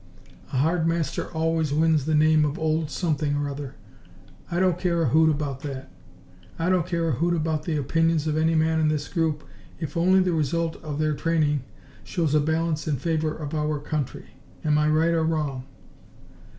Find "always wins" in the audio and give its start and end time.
1.31-2.05